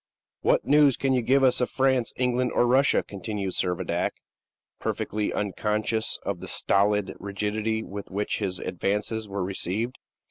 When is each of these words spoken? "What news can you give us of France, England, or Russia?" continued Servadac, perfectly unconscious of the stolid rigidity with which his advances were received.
"What 0.41 0.65
news 0.65 0.97
can 0.97 1.13
you 1.13 1.21
give 1.21 1.43
us 1.43 1.61
of 1.61 1.69
France, 1.69 2.11
England, 2.15 2.53
or 2.53 2.65
Russia?" 2.65 3.03
continued 3.03 3.53
Servadac, 3.53 4.13
perfectly 4.79 5.31
unconscious 5.31 6.17
of 6.25 6.39
the 6.39 6.47
stolid 6.47 7.13
rigidity 7.19 7.83
with 7.83 8.09
which 8.09 8.39
his 8.39 8.57
advances 8.57 9.29
were 9.29 9.43
received. 9.43 9.99